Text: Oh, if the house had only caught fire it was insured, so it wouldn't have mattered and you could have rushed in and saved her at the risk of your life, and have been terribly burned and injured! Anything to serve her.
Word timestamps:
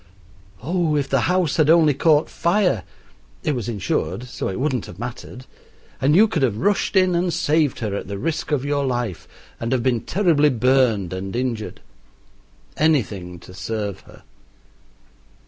Oh, 0.63 0.95
if 0.95 1.07
the 1.07 1.19
house 1.29 1.57
had 1.57 1.69
only 1.69 1.93
caught 1.93 2.27
fire 2.27 2.81
it 3.43 3.51
was 3.53 3.69
insured, 3.69 4.23
so 4.23 4.49
it 4.49 4.59
wouldn't 4.59 4.87
have 4.87 4.97
mattered 4.97 5.45
and 6.01 6.15
you 6.15 6.27
could 6.27 6.41
have 6.41 6.57
rushed 6.57 6.95
in 6.95 7.13
and 7.13 7.31
saved 7.31 7.81
her 7.81 7.93
at 7.93 8.07
the 8.07 8.17
risk 8.17 8.51
of 8.51 8.65
your 8.65 8.83
life, 8.83 9.27
and 9.59 9.71
have 9.71 9.83
been 9.83 10.01
terribly 10.01 10.49
burned 10.49 11.13
and 11.13 11.35
injured! 11.35 11.81
Anything 12.77 13.37
to 13.41 13.53
serve 13.53 13.99
her. 14.09 14.23